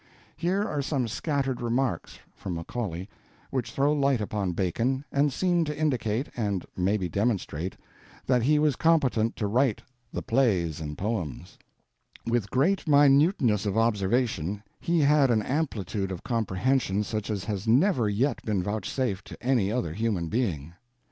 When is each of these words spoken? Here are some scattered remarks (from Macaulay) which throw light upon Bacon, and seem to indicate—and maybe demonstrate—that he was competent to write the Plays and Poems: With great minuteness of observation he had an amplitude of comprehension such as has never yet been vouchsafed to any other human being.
Here 0.35 0.63
are 0.67 0.81
some 0.81 1.07
scattered 1.07 1.61
remarks 1.61 2.17
(from 2.33 2.55
Macaulay) 2.55 3.07
which 3.51 3.71
throw 3.71 3.93
light 3.93 4.19
upon 4.19 4.53
Bacon, 4.53 5.05
and 5.11 5.31
seem 5.31 5.63
to 5.65 5.77
indicate—and 5.77 6.65
maybe 6.75 7.07
demonstrate—that 7.07 8.41
he 8.41 8.57
was 8.57 8.75
competent 8.75 9.35
to 9.35 9.45
write 9.45 9.83
the 10.11 10.23
Plays 10.23 10.81
and 10.81 10.97
Poems: 10.97 11.59
With 12.25 12.49
great 12.49 12.87
minuteness 12.87 13.67
of 13.67 13.77
observation 13.77 14.63
he 14.79 15.01
had 15.01 15.29
an 15.29 15.43
amplitude 15.43 16.11
of 16.11 16.23
comprehension 16.23 17.03
such 17.03 17.29
as 17.29 17.43
has 17.43 17.67
never 17.67 18.09
yet 18.09 18.41
been 18.41 18.63
vouchsafed 18.63 19.25
to 19.27 19.43
any 19.43 19.71
other 19.71 19.93
human 19.93 20.29
being. 20.29 20.73